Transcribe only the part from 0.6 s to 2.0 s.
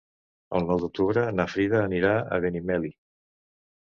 nou d'octubre na Frida